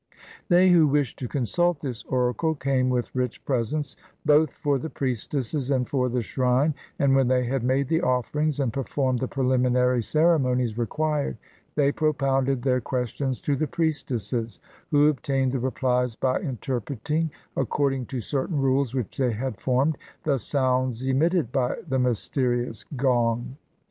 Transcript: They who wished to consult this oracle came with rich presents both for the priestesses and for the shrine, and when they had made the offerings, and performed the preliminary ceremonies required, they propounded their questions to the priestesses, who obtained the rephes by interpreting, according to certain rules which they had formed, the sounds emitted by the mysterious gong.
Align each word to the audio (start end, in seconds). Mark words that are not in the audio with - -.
They 0.49 0.69
who 0.69 0.87
wished 0.87 1.19
to 1.19 1.27
consult 1.27 1.81
this 1.81 2.03
oracle 2.05 2.55
came 2.55 2.89
with 2.89 3.13
rich 3.15 3.45
presents 3.45 3.95
both 4.25 4.49
for 4.51 4.79
the 4.79 4.89
priestesses 4.89 5.69
and 5.69 5.87
for 5.87 6.09
the 6.09 6.23
shrine, 6.23 6.73
and 6.97 7.13
when 7.15 7.27
they 7.27 7.45
had 7.45 7.61
made 7.63 7.87
the 7.87 8.01
offerings, 8.01 8.59
and 8.59 8.73
performed 8.73 9.19
the 9.19 9.27
preliminary 9.27 10.01
ceremonies 10.01 10.75
required, 10.75 11.37
they 11.75 11.91
propounded 11.91 12.63
their 12.63 12.81
questions 12.81 13.39
to 13.41 13.55
the 13.55 13.67
priestesses, 13.67 14.59
who 14.89 15.07
obtained 15.07 15.51
the 15.51 15.59
rephes 15.59 16.19
by 16.19 16.39
interpreting, 16.39 17.29
according 17.55 18.07
to 18.07 18.21
certain 18.21 18.57
rules 18.57 18.95
which 18.95 19.19
they 19.19 19.33
had 19.33 19.61
formed, 19.61 19.99
the 20.23 20.39
sounds 20.39 21.03
emitted 21.05 21.51
by 21.51 21.75
the 21.87 21.99
mysterious 21.99 22.85
gong. 22.95 23.55